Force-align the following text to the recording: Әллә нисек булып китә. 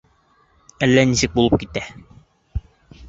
Әллә 0.87 1.03
нисек 1.11 1.35
булып 1.37 1.57
китә. 1.65 1.85